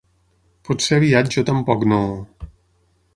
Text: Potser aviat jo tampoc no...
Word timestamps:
Potser 0.69 0.95
aviat 0.99 1.29
jo 1.37 1.43
tampoc 1.49 1.85
no... 1.91 2.01